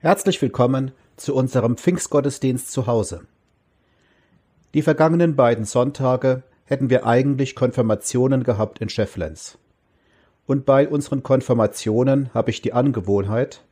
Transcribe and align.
Herzlich 0.00 0.40
willkommen 0.40 0.92
zu 1.16 1.34
unserem 1.34 1.76
Pfingstgottesdienst 1.76 2.70
zu 2.70 2.86
Hause. 2.86 3.22
Die 4.72 4.82
vergangenen 4.82 5.34
beiden 5.34 5.64
Sonntage 5.64 6.44
hätten 6.66 6.88
wir 6.88 7.04
eigentlich 7.04 7.56
Konfirmationen 7.56 8.44
gehabt 8.44 8.80
in 8.80 8.90
Schefflens. 8.90 9.58
Und 10.46 10.64
bei 10.66 10.88
unseren 10.88 11.24
Konfirmationen 11.24 12.32
habe 12.32 12.50
ich 12.50 12.62
die 12.62 12.72
Angewohnheit, 12.72 13.64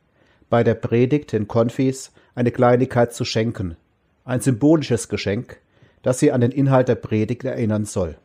bei 0.49 0.65
der 0.65 0.73
Predigt 0.73 1.31
in 1.31 1.47
Konfis 1.47 2.11
eine 2.35 2.51
Kleinigkeit 2.51 3.13
zu 3.13 3.23
schenken, 3.23 3.77
ein 4.25 4.41
symbolisches 4.41 5.07
Geschenk, 5.07 5.61
das 6.01 6.19
sie 6.19 6.33
an 6.33 6.41
den 6.41 6.51
Inhalt 6.51 6.89
der 6.89 6.95
Predigt 6.95 7.45
erinnern 7.45 7.85
soll. 7.85 8.17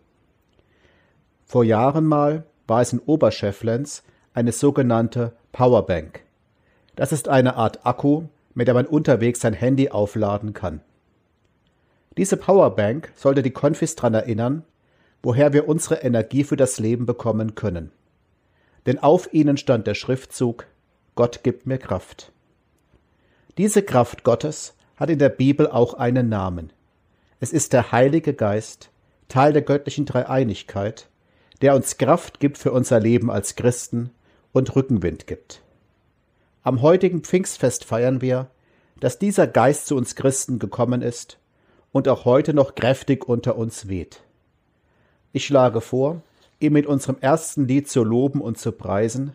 Vor 1.44 1.62
Jahren 1.62 2.06
mal 2.06 2.47
war 2.66 2.81
es 2.81 2.92
in 2.92 2.98
Oberschefflens 2.98 4.03
eine 4.34 4.50
sogenannte 4.50 5.34
Powerbank. 5.53 6.25
Das 6.94 7.12
ist 7.12 7.28
eine 7.28 7.56
Art 7.56 7.86
Akku, 7.86 8.24
mit 8.54 8.68
der 8.68 8.74
man 8.74 8.86
unterwegs 8.86 9.40
sein 9.40 9.54
Handy 9.54 9.88
aufladen 9.88 10.52
kann. 10.52 10.80
Diese 12.16 12.36
Powerbank 12.36 13.12
sollte 13.14 13.42
die 13.42 13.50
Konfis 13.50 13.96
daran 13.96 14.14
erinnern, 14.14 14.64
woher 15.22 15.52
wir 15.52 15.68
unsere 15.68 15.96
Energie 15.96 16.44
für 16.44 16.56
das 16.56 16.78
Leben 16.78 17.06
bekommen 17.06 17.54
können. 17.54 17.90
Denn 18.86 18.98
auf 18.98 19.32
ihnen 19.32 19.56
stand 19.56 19.86
der 19.86 19.94
Schriftzug 19.94 20.66
Gott 21.14 21.42
gibt 21.42 21.66
mir 21.66 21.78
Kraft. 21.78 22.32
Diese 23.58 23.82
Kraft 23.82 24.24
Gottes 24.24 24.74
hat 24.96 25.10
in 25.10 25.18
der 25.18 25.28
Bibel 25.28 25.68
auch 25.68 25.94
einen 25.94 26.28
Namen. 26.28 26.72
Es 27.38 27.52
ist 27.52 27.72
der 27.72 27.92
Heilige 27.92 28.34
Geist, 28.34 28.90
Teil 29.28 29.52
der 29.52 29.62
göttlichen 29.62 30.06
Dreieinigkeit, 30.06 31.08
der 31.60 31.74
uns 31.74 31.96
Kraft 31.98 32.40
gibt 32.40 32.58
für 32.58 32.72
unser 32.72 32.98
Leben 33.00 33.30
als 33.30 33.56
Christen 33.56 34.10
und 34.52 34.74
Rückenwind 34.74 35.26
gibt. 35.26 35.62
Am 36.64 36.80
heutigen 36.80 37.22
Pfingstfest 37.22 37.84
feiern 37.84 38.20
wir, 38.20 38.48
dass 39.00 39.18
dieser 39.18 39.48
Geist 39.48 39.86
zu 39.86 39.96
uns 39.96 40.14
Christen 40.14 40.60
gekommen 40.60 41.02
ist 41.02 41.38
und 41.91 42.06
auch 42.06 42.24
heute 42.24 42.54
noch 42.54 42.77
kräftig 42.77 43.28
unter 43.28 43.56
uns 43.56 43.88
weht. 43.88 44.22
Ich 45.32 45.44
schlage 45.44 45.80
vor, 45.80 46.22
ihn 46.60 46.72
mit 46.72 46.86
unserem 46.86 47.16
ersten 47.20 47.66
Lied 47.66 47.88
zu 47.88 48.04
loben 48.04 48.41
und 48.41 48.59
zu 48.59 48.70
preisen, 48.70 49.34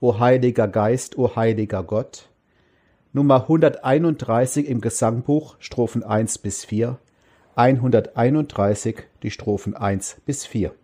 O 0.00 0.18
heiliger 0.18 0.66
Geist, 0.66 1.16
o 1.16 1.36
heiliger 1.36 1.84
Gott, 1.84 2.28
Nummer 3.12 3.42
131 3.42 4.66
im 4.66 4.80
Gesangbuch, 4.80 5.54
Strophen 5.60 6.02
1 6.02 6.38
bis 6.38 6.64
4, 6.64 6.98
131 7.54 9.04
die 9.22 9.30
Strophen 9.30 9.74
1 9.74 10.16
bis 10.26 10.44
4. 10.44 10.74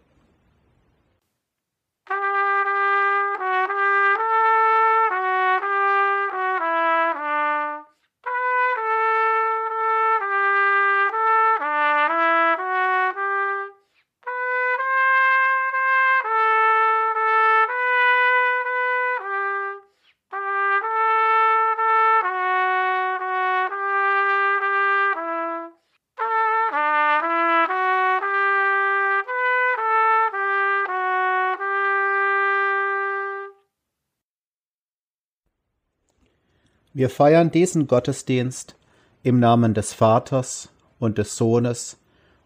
Wir 37.02 37.10
feiern 37.10 37.50
diesen 37.50 37.88
Gottesdienst 37.88 38.76
im 39.24 39.40
Namen 39.40 39.74
des 39.74 39.92
Vaters 39.92 40.68
und 41.00 41.18
des 41.18 41.36
Sohnes 41.36 41.98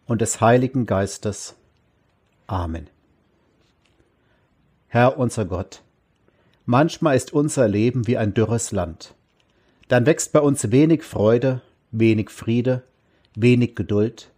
und 0.07 0.23
des 0.23 0.41
Heiligen 0.41 0.87
Geistes. 0.87 1.57
Amen. 2.47 2.89
Herr 4.89 5.19
unser 5.19 5.45
Gott, 5.45 5.83
manchmal 6.65 7.17
ist 7.17 7.35
unser 7.35 7.69
Leben 7.69 8.07
wie 8.07 8.17
ein 8.17 8.33
dürres 8.33 8.73
Land. 8.73 9.15
Dann 9.89 10.07
wächst 10.07 10.33
bei 10.33 10.41
uns 10.41 10.71
wenig 10.71 11.03
Freude, 11.03 11.61
wenig 11.91 12.31
Friede, 12.31 12.83
wenig 13.35 13.75
Geduld, 13.75 14.31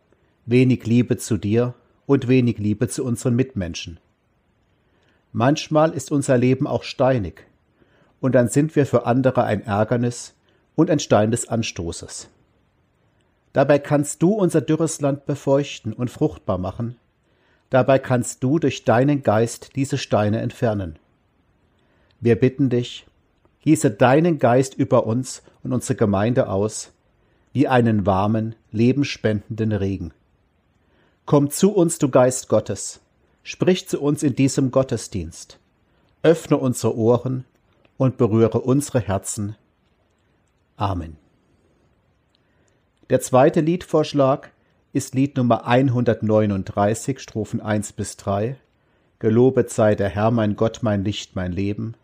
wenig 0.47 0.85
Liebe 0.85 1.19
zu 1.19 1.37
dir 1.37 1.75
und 2.07 2.27
wenig 2.27 2.59
Liebe 2.59 2.89
zu 2.89 3.05
unseren 3.05 3.37
Mitmenschen. 3.37 4.01
Manchmal 5.31 5.93
ist 5.93 6.11
unser 6.11 6.37
Leben 6.37 6.67
auch 6.67 6.83
steinig, 6.83 7.48
und 8.21 8.35
dann 8.35 8.49
sind 8.49 8.77
wir 8.77 8.87
für 8.87 9.07
andere 9.07 9.45
ein 9.45 9.65
Ärgernis 9.65 10.35
und 10.75 10.91
ein 10.91 10.99
Stein 10.99 11.31
des 11.31 11.49
Anstoßes. 11.49 12.29
Dabei 13.53 13.79
kannst 13.79 14.23
du 14.23 14.33
unser 14.33 14.61
dürres 14.61 15.01
Land 15.01 15.27
befeuchten 15.27 15.93
und 15.93 16.11
fruchtbar 16.11 16.59
machen, 16.59 16.97
dabei 17.71 17.99
kannst 17.99 18.43
du 18.43 18.59
durch 18.59 18.85
deinen 18.85 19.23
Geist 19.23 19.75
diese 19.77 19.99
Steine 19.99 20.41
entfernen. 20.41 20.99
Wir 22.21 22.37
bitten 22.39 22.71
dich, 22.71 23.07
gieße 23.63 23.91
deinen 23.91 24.39
Geist 24.39 24.75
über 24.75 25.07
uns 25.07 25.43
und 25.63 25.73
unsere 25.73 25.97
Gemeinde 25.97 26.49
aus, 26.49 26.93
wie 27.53 27.69
einen 27.69 28.07
warmen, 28.07 28.55
lebenspendenden 28.71 29.73
Regen. 29.73 30.13
Komm 31.27 31.51
zu 31.51 31.75
uns, 31.75 31.99
du 31.99 32.09
Geist 32.09 32.49
Gottes, 32.49 33.01
sprich 33.43 33.89
zu 33.89 34.01
uns 34.01 34.23
in 34.23 34.35
diesem 34.35 34.71
Gottesdienst, 34.71 35.59
öffne 36.23 36.57
unsere 36.57 36.97
Ohren 36.97 37.45
und 37.99 38.17
berühre 38.17 38.61
unsere 38.61 39.01
Herzen. 39.01 39.57
Amen. 40.77 41.19
Der 43.11 43.21
zweite 43.21 43.61
Liedvorschlag 43.61 44.53
ist 44.93 45.15
Lied 45.15 45.37
Nummer 45.37 45.67
139, 45.67 47.19
Strophen 47.19 47.61
1 47.61 47.93
bis 47.93 48.17
3. 48.17 48.57
Gelobet 49.19 49.71
sei 49.71 49.95
der 49.95 50.09
Herr, 50.09 50.31
mein 50.31 50.57
Gott, 50.57 50.79
mein 50.83 51.05
Licht, 51.05 51.37
mein 51.37 51.53
Leben. 51.53 51.95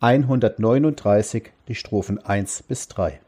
139, 0.00 1.52
die 1.66 1.74
Strophen 1.74 2.18
1 2.18 2.64
bis 2.64 2.88
3. 2.88 3.20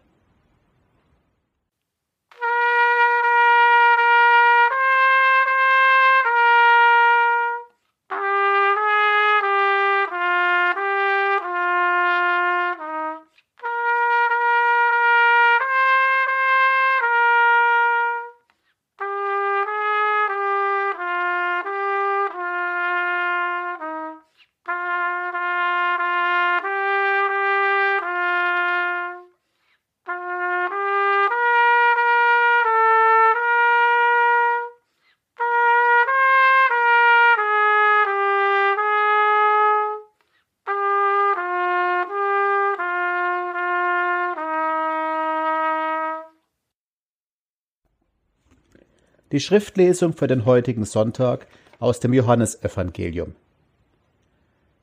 Die 49.32 49.40
Schriftlesung 49.40 50.12
für 50.12 50.28
den 50.28 50.44
heutigen 50.44 50.84
Sonntag 50.84 51.48
aus 51.80 51.98
dem 51.98 52.12
Johannesevangelium. 52.12 53.34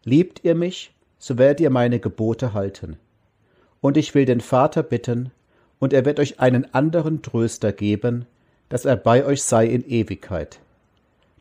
Liebt 0.04 0.44
ihr 0.44 0.54
mich, 0.54 0.94
so 1.18 1.38
werdet 1.38 1.62
ihr 1.62 1.69
meine 1.69 2.00
Gebote 2.00 2.54
halten. 2.54 2.98
Und 3.80 3.95
ich 3.95 4.13
will 4.13 4.25
den 4.25 4.42
Vater 4.42 4.84
bitten, 4.84 5.31
und 5.80 5.94
er 5.94 6.04
wird 6.04 6.19
euch 6.19 6.42
einen 6.42 6.74
anderen 6.74 7.22
Tröster 7.22 7.72
geben, 7.72 8.25
dass 8.68 8.84
er 8.84 8.98
bei 8.98 9.25
euch 9.25 9.44
sei 9.44 9.66
in 9.66 9.88
Ewigkeit. 9.88 10.60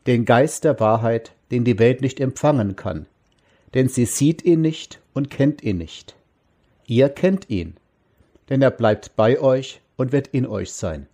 Den 0.07 0.23
Geist 0.23 0.63
der 0.63 0.79
Wahrheit, 0.79 1.33
den 1.51 1.65
die 1.65 1.79
Welt 1.79 2.01
nicht 2.01 2.21
empfangen 2.21 2.77
kann, 2.77 3.05
denn 3.73 3.89
sie 3.89 4.05
sieht 4.05 4.43
ihn 4.45 4.61
nicht 4.61 5.01
und 5.13 5.29
kennt 5.29 5.61
ihn 5.61 5.77
nicht. 5.77 6.15
Ihr 6.87 7.09
kennt 7.09 7.49
ihn, 7.49 7.75
denn 8.49 8.61
er 8.61 8.71
bleibt 8.71 9.15
bei 9.17 9.39
euch 9.39 9.81
und 9.97 10.13
wird 10.13 10.27
in 10.27 10.45
euch 10.45 10.71
sein. 10.71 11.07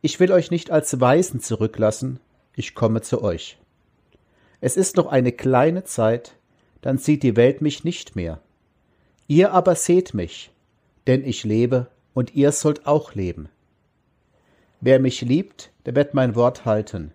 Ich 0.00 0.20
will 0.20 0.30
euch 0.30 0.50
nicht 0.52 0.70
als 0.70 1.00
Weisen 1.00 1.40
zurücklassen, 1.40 2.20
ich 2.54 2.76
komme 2.76 3.00
zu 3.00 3.22
euch. 3.22 3.58
Es 4.60 4.76
ist 4.76 4.96
noch 4.96 5.06
eine 5.06 5.32
kleine 5.32 5.84
Zeit, 5.84 6.36
dann 6.82 6.98
sieht 6.98 7.24
die 7.24 7.36
Welt 7.36 7.62
mich 7.62 7.82
nicht 7.82 8.14
mehr. 8.14 8.40
Ihr 9.26 9.52
aber 9.52 9.74
seht 9.74 10.14
mich, 10.14 10.52
denn 11.08 11.24
ich 11.24 11.42
lebe 11.44 11.88
und 12.14 12.34
ihr 12.34 12.52
sollt 12.52 12.86
auch 12.86 13.14
leben. 13.14 13.48
Wer 14.80 15.00
mich 15.00 15.20
liebt, 15.20 15.72
der 15.84 15.96
wird 15.96 16.14
mein 16.14 16.36
Wort 16.36 16.64
halten, 16.64 17.12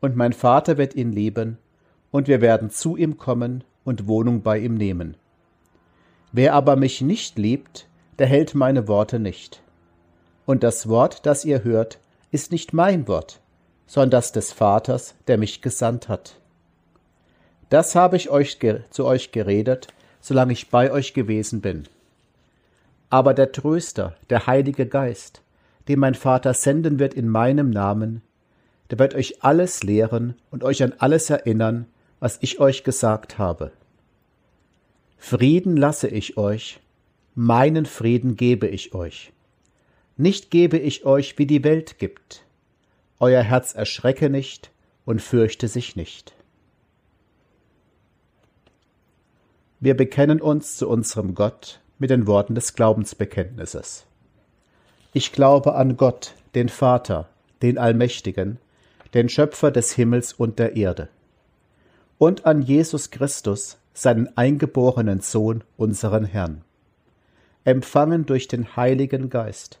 und 0.00 0.16
mein 0.16 0.34
Vater 0.34 0.76
wird 0.76 0.94
ihn 0.94 1.12
lieben, 1.12 1.56
und 2.10 2.28
wir 2.28 2.42
werden 2.42 2.68
zu 2.70 2.96
ihm 2.96 3.16
kommen 3.16 3.64
und 3.84 4.06
Wohnung 4.06 4.42
bei 4.42 4.58
ihm 4.58 4.74
nehmen. 4.74 5.16
Wer 6.32 6.52
aber 6.52 6.76
mich 6.76 7.00
nicht 7.00 7.38
liebt, 7.38 7.88
der 8.18 8.26
hält 8.26 8.54
meine 8.54 8.88
Worte 8.88 9.18
nicht. 9.18 9.63
Und 10.46 10.62
das 10.62 10.88
Wort, 10.88 11.26
das 11.26 11.44
ihr 11.44 11.64
hört, 11.64 11.98
ist 12.30 12.52
nicht 12.52 12.72
mein 12.72 13.08
Wort, 13.08 13.40
sondern 13.86 14.10
das 14.10 14.32
des 14.32 14.52
Vaters, 14.52 15.14
der 15.26 15.38
mich 15.38 15.62
gesandt 15.62 16.08
hat. 16.08 16.36
Das 17.70 17.94
habe 17.94 18.16
ich 18.16 18.30
euch 18.30 18.58
zu 18.90 19.04
euch 19.04 19.32
geredet, 19.32 19.88
solange 20.20 20.52
ich 20.52 20.70
bei 20.70 20.90
euch 20.90 21.14
gewesen 21.14 21.60
bin. 21.60 21.84
Aber 23.10 23.34
der 23.34 23.52
Tröster, 23.52 24.16
der 24.30 24.46
Heilige 24.46 24.86
Geist, 24.86 25.42
den 25.88 25.98
mein 25.98 26.14
Vater 26.14 26.54
senden 26.54 26.98
wird 26.98 27.14
in 27.14 27.28
meinem 27.28 27.70
Namen, 27.70 28.22
der 28.90 28.98
wird 28.98 29.14
euch 29.14 29.42
alles 29.42 29.82
lehren 29.82 30.34
und 30.50 30.64
euch 30.64 30.82
an 30.82 30.94
alles 30.98 31.30
erinnern, 31.30 31.86
was 32.20 32.38
ich 32.40 32.60
euch 32.60 32.84
gesagt 32.84 33.38
habe. 33.38 33.72
Frieden 35.16 35.76
lasse 35.76 36.08
ich 36.08 36.36
euch, 36.36 36.80
meinen 37.34 37.86
Frieden 37.86 38.36
gebe 38.36 38.66
ich 38.66 38.94
euch. 38.94 39.32
Nicht 40.16 40.50
gebe 40.50 40.78
ich 40.78 41.04
euch, 41.04 41.38
wie 41.38 41.46
die 41.46 41.64
Welt 41.64 41.98
gibt. 41.98 42.44
Euer 43.18 43.42
Herz 43.42 43.74
erschrecke 43.74 44.30
nicht 44.30 44.70
und 45.04 45.20
fürchte 45.20 45.66
sich 45.68 45.96
nicht. 45.96 46.34
Wir 49.80 49.96
bekennen 49.96 50.40
uns 50.40 50.76
zu 50.76 50.88
unserem 50.88 51.34
Gott 51.34 51.80
mit 51.98 52.10
den 52.10 52.26
Worten 52.26 52.54
des 52.54 52.74
Glaubensbekenntnisses. 52.74 54.06
Ich 55.12 55.32
glaube 55.32 55.74
an 55.74 55.96
Gott, 55.96 56.34
den 56.54 56.68
Vater, 56.68 57.28
den 57.62 57.76
Allmächtigen, 57.76 58.58
den 59.14 59.28
Schöpfer 59.28 59.70
des 59.70 59.92
Himmels 59.92 60.32
und 60.32 60.58
der 60.58 60.76
Erde, 60.76 61.08
und 62.18 62.46
an 62.46 62.62
Jesus 62.62 63.10
Christus, 63.10 63.78
seinen 63.92 64.36
eingeborenen 64.36 65.20
Sohn, 65.20 65.62
unseren 65.76 66.24
Herrn, 66.24 66.62
empfangen 67.64 68.26
durch 68.26 68.48
den 68.48 68.76
Heiligen 68.76 69.30
Geist, 69.30 69.80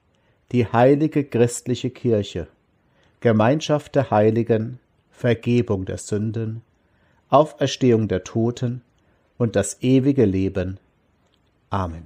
die 0.51 0.67
heilige 0.67 1.23
christliche 1.23 1.89
Kirche, 1.89 2.47
Gemeinschaft 3.21 3.95
der 3.95 4.11
Heiligen, 4.11 4.79
Vergebung 5.09 5.85
der 5.85 5.97
Sünden, 5.97 6.61
Auferstehung 7.29 8.07
der 8.07 8.23
Toten 8.23 8.81
und 9.37 9.55
das 9.55 9.81
ewige 9.81 10.25
Leben. 10.25 10.77
Amen. 11.69 12.05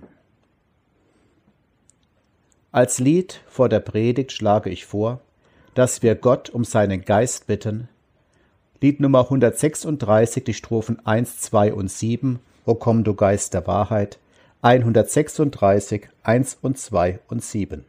Als 2.71 2.99
Lied 2.99 3.41
vor 3.47 3.69
der 3.69 3.79
Predigt 3.79 4.31
schlage 4.31 4.69
ich 4.69 4.85
vor, 4.85 5.21
dass 5.73 6.03
wir 6.03 6.13
Gott 6.13 6.49
um 6.49 6.63
seinen 6.63 7.01
Geist 7.01 7.47
bitten. 7.47 7.87
Lied 8.81 8.99
Nummer 8.99 9.21
136, 9.21 10.43
die 10.43 10.53
Strophen 10.53 11.03
1, 11.05 11.39
2 11.39 11.73
und 11.73 11.89
7, 11.89 12.39
O 12.65 12.75
komm 12.75 13.03
du 13.03 13.15
Geist 13.15 13.53
der 13.53 13.65
Wahrheit, 13.65 14.19
136, 14.61 16.09
1 16.23 16.57
und 16.61 16.77
2 16.77 17.19
und 17.27 17.43
7. 17.43 17.85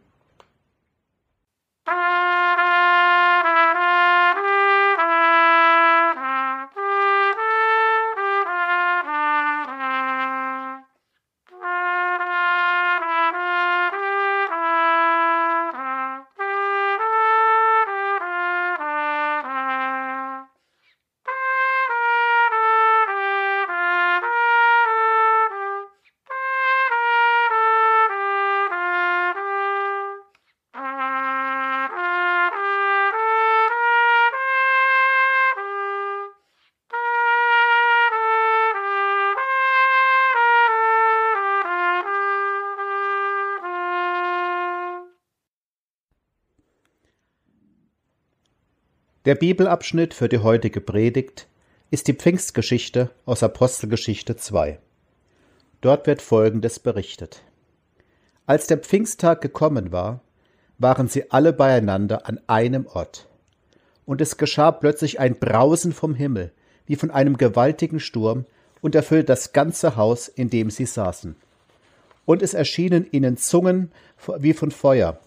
Der 49.26 49.34
Bibelabschnitt 49.34 50.14
für 50.14 50.28
die 50.28 50.38
heutige 50.38 50.80
Predigt 50.80 51.48
ist 51.90 52.06
die 52.06 52.12
Pfingstgeschichte 52.12 53.10
aus 53.24 53.42
Apostelgeschichte 53.42 54.36
2. 54.36 54.78
Dort 55.80 56.06
wird 56.06 56.22
Folgendes 56.22 56.78
berichtet. 56.78 57.42
Als 58.46 58.68
der 58.68 58.78
Pfingsttag 58.78 59.40
gekommen 59.40 59.90
war, 59.90 60.20
waren 60.78 61.08
sie 61.08 61.28
alle 61.32 61.52
beieinander 61.52 62.28
an 62.28 62.38
einem 62.46 62.86
Ort. 62.86 63.26
Und 64.04 64.20
es 64.20 64.36
geschah 64.36 64.70
plötzlich 64.70 65.18
ein 65.18 65.40
Brausen 65.40 65.92
vom 65.92 66.14
Himmel, 66.14 66.52
wie 66.86 66.94
von 66.94 67.10
einem 67.10 67.36
gewaltigen 67.36 67.98
Sturm, 67.98 68.46
und 68.80 68.94
erfüllte 68.94 69.26
das 69.26 69.52
ganze 69.52 69.96
Haus, 69.96 70.28
in 70.28 70.50
dem 70.50 70.70
sie 70.70 70.86
saßen. 70.86 71.34
Und 72.26 72.42
es 72.42 72.54
erschienen 72.54 73.08
ihnen 73.10 73.38
Zungen 73.38 73.90
wie 74.38 74.52
von 74.52 74.70
Feuer, 74.70 75.18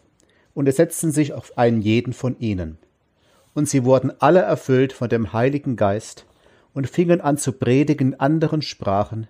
und 0.54 0.70
es 0.70 0.78
setzten 0.78 1.12
sich 1.12 1.34
auf 1.34 1.58
einen 1.58 1.82
jeden 1.82 2.14
von 2.14 2.40
ihnen 2.40 2.78
und 3.60 3.68
sie 3.68 3.84
wurden 3.84 4.14
alle 4.20 4.40
erfüllt 4.40 4.94
von 4.94 5.10
dem 5.10 5.34
Heiligen 5.34 5.76
Geist 5.76 6.26
und 6.74 6.90
fingen 6.90 7.20
an 7.20 7.38
zu 7.38 7.52
predigen 7.52 8.14
in 8.14 8.20
anderen 8.22 8.62
Sprachen, 8.62 9.28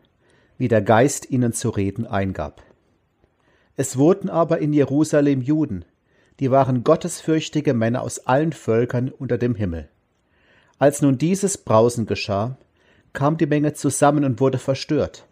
wie 0.60 0.68
der 0.68 0.84
Geist 0.84 1.32
ihnen 1.32 1.52
zu 1.52 1.72
reden 1.72 2.06
eingab. 2.06 2.62
Es 3.76 3.98
wurden 3.98 4.30
aber 4.30 4.60
in 4.60 4.72
Jerusalem 4.72 5.42
Juden, 5.42 5.84
die 6.40 6.52
waren 6.52 6.84
gottesfürchtige 6.84 7.74
Männer 7.74 8.04
aus 8.04 8.28
allen 8.28 8.54
Völkern 8.54 9.10
unter 9.10 9.40
dem 9.40 9.56
Himmel. 9.56 9.90
Als 10.78 11.02
nun 11.02 11.18
dieses 11.18 11.58
Brausen 11.58 12.06
geschah, 12.06 12.56
kam 13.14 13.36
die 13.36 13.48
Menge 13.48 13.74
zusammen 13.74 14.24
und 14.24 14.40
wurde 14.40 14.60
verstört, 14.60 15.26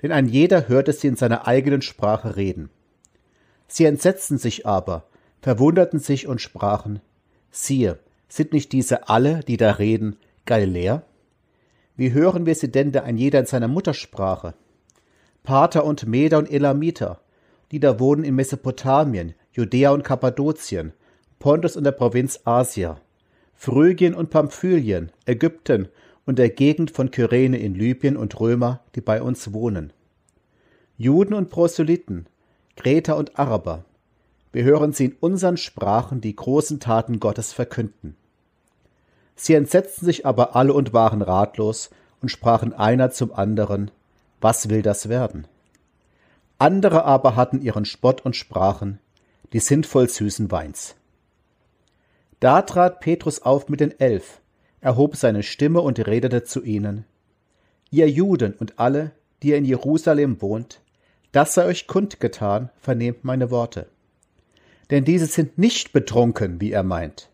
denn 0.00 0.12
ein 0.12 0.26
jeder 0.26 0.66
hörte 0.66 0.94
sie 0.94 1.08
in 1.08 1.16
seiner 1.16 1.46
eigenen 1.46 1.82
Sprache 1.82 2.36
reden. 2.36 2.70
Sie 3.68 3.84
entsetzten 3.84 4.38
sich 4.38 4.64
aber, 4.64 5.04
verwunderten 5.42 5.98
sich 6.00 6.26
und 6.26 6.40
sprachen, 6.40 7.00
siehe, 7.50 7.98
sind 8.30 8.52
nicht 8.52 8.72
diese 8.72 9.08
alle, 9.08 9.40
die 9.40 9.56
da 9.56 9.72
reden, 9.72 10.16
Galiläer? 10.46 11.04
Wie 11.96 12.12
hören 12.12 12.46
wir 12.46 12.54
sie 12.54 12.70
denn 12.70 12.92
da 12.92 13.02
ein 13.02 13.18
jeder 13.18 13.40
in 13.40 13.46
seiner 13.46 13.68
Muttersprache? 13.68 14.54
Pater 15.42 15.84
und 15.84 16.06
Meder 16.06 16.38
und 16.38 16.50
Elamiter, 16.50 17.20
die 17.72 17.80
da 17.80 17.98
wohnen 17.98 18.24
in 18.24 18.34
Mesopotamien, 18.34 19.34
Judäa 19.52 19.90
und 19.90 20.04
Kappadokien, 20.04 20.92
Pontus 21.38 21.76
und 21.76 21.84
der 21.84 21.92
Provinz 21.92 22.40
Asia, 22.44 23.00
Phrygien 23.54 24.14
und 24.14 24.30
Pamphylien, 24.30 25.10
Ägypten 25.26 25.88
und 26.24 26.38
der 26.38 26.50
Gegend 26.50 26.90
von 26.90 27.10
Kyrene 27.10 27.58
in 27.58 27.74
Libyen 27.74 28.16
und 28.16 28.38
Römer, 28.38 28.80
die 28.94 29.00
bei 29.00 29.20
uns 29.20 29.52
wohnen. 29.52 29.92
Juden 30.96 31.34
und 31.34 31.50
Proselyten, 31.50 32.26
Kreter 32.76 33.16
und 33.16 33.38
Araber, 33.38 33.84
wir 34.52 34.64
hören 34.64 34.92
sie 34.92 35.06
in 35.06 35.16
unseren 35.20 35.56
Sprachen 35.56 36.20
die 36.20 36.34
großen 36.34 36.80
Taten 36.80 37.20
Gottes 37.20 37.52
verkünden. 37.52 38.16
Sie 39.42 39.54
entsetzten 39.54 40.04
sich 40.04 40.26
aber 40.26 40.54
alle 40.54 40.74
und 40.74 40.92
waren 40.92 41.22
ratlos 41.22 41.88
und 42.20 42.28
sprachen 42.28 42.74
einer 42.74 43.10
zum 43.10 43.32
anderen, 43.32 43.90
was 44.38 44.68
will 44.68 44.82
das 44.82 45.08
werden? 45.08 45.46
Andere 46.58 47.06
aber 47.06 47.36
hatten 47.36 47.62
ihren 47.62 47.86
Spott 47.86 48.20
und 48.20 48.36
sprachen, 48.36 48.98
die 49.54 49.60
sind 49.60 49.86
voll 49.86 50.10
süßen 50.10 50.50
Weins. 50.50 50.94
Da 52.38 52.60
trat 52.60 53.00
Petrus 53.00 53.40
auf 53.40 53.70
mit 53.70 53.80
den 53.80 53.98
Elf, 53.98 54.42
erhob 54.82 55.16
seine 55.16 55.42
Stimme 55.42 55.80
und 55.80 56.06
redete 56.06 56.44
zu 56.44 56.62
ihnen, 56.62 57.06
Ihr 57.90 58.10
Juden 58.10 58.52
und 58.52 58.78
alle, 58.78 59.12
die 59.42 59.48
ihr 59.48 59.56
in 59.56 59.64
Jerusalem 59.64 60.42
wohnt, 60.42 60.82
das 61.32 61.54
sei 61.54 61.64
euch 61.64 61.86
kundgetan, 61.86 62.68
vernehmt 62.78 63.24
meine 63.24 63.50
Worte. 63.50 63.86
Denn 64.90 65.06
diese 65.06 65.26
sind 65.26 65.56
nicht 65.56 65.94
betrunken, 65.94 66.60
wie 66.60 66.72
er 66.72 66.82
meint, 66.82 67.30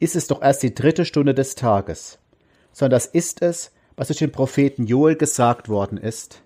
ist 0.00 0.16
es 0.16 0.26
doch 0.26 0.42
erst 0.42 0.62
die 0.62 0.74
dritte 0.74 1.04
Stunde 1.04 1.34
des 1.34 1.54
Tages, 1.54 2.18
sondern 2.72 2.96
das 2.96 3.06
ist 3.06 3.42
es, 3.42 3.72
was 3.96 4.08
durch 4.08 4.20
den 4.20 4.32
Propheten 4.32 4.86
Joel 4.86 5.16
gesagt 5.16 5.68
worden 5.68 5.98
ist. 5.98 6.42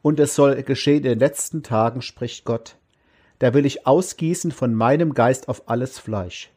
Und 0.00 0.18
es 0.18 0.34
soll 0.34 0.62
geschehen 0.62 0.98
in 0.98 1.02
den 1.02 1.18
letzten 1.18 1.62
Tagen, 1.62 2.02
spricht 2.02 2.44
Gott. 2.44 2.76
Da 3.38 3.54
will 3.54 3.66
ich 3.66 3.86
ausgießen 3.86 4.52
von 4.52 4.74
meinem 4.74 5.14
Geist 5.14 5.48
auf 5.48 5.68
alles 5.68 5.98
Fleisch. 5.98 6.50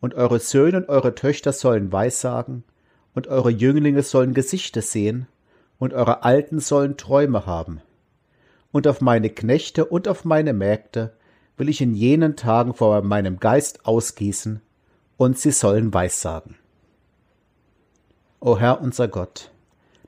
Und 0.00 0.14
eure 0.14 0.38
Söhne 0.38 0.78
und 0.78 0.88
eure 0.88 1.14
Töchter 1.14 1.52
sollen 1.52 1.90
Weissagen, 1.92 2.64
und 3.14 3.26
eure 3.26 3.50
Jünglinge 3.50 4.02
sollen 4.04 4.32
Gesichter 4.32 4.80
sehen, 4.80 5.26
und 5.78 5.92
eure 5.92 6.22
Alten 6.22 6.60
sollen 6.60 6.96
Träume 6.96 7.46
haben. 7.46 7.80
Und 8.70 8.86
auf 8.86 9.00
meine 9.00 9.30
Knechte 9.30 9.84
und 9.86 10.06
auf 10.06 10.24
meine 10.24 10.52
Mägde 10.52 11.12
will 11.56 11.68
ich 11.68 11.80
in 11.80 11.94
jenen 11.94 12.36
Tagen 12.36 12.74
vor 12.74 13.02
meinem 13.02 13.40
Geist 13.40 13.86
ausgießen, 13.86 14.60
und 15.18 15.38
sie 15.38 15.50
sollen 15.50 15.92
Weissagen. 15.92 16.54
O 18.40 18.56
Herr 18.56 18.80
unser 18.80 19.08
Gott, 19.08 19.50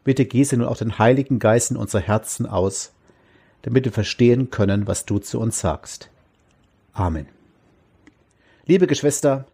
bitte 0.04 0.24
gieße 0.24 0.56
nun 0.56 0.66
auch 0.66 0.78
den 0.78 0.98
Heiligen 0.98 1.38
Geist 1.40 1.72
in 1.72 1.76
unser 1.76 2.00
Herzen 2.00 2.46
aus, 2.46 2.92
damit 3.62 3.84
wir 3.84 3.92
verstehen 3.92 4.50
können, 4.50 4.86
was 4.86 5.04
du 5.04 5.18
zu 5.18 5.38
uns 5.40 5.60
sagst. 5.60 6.08
Amen. 6.92 7.26
Liebe 8.66 8.86
Geschwister, 8.86 9.46